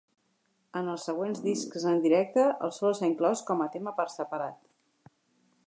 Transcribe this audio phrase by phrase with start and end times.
[0.79, 5.15] En els següents discs en directe, el solo s'ha inclòs com a tema per separat.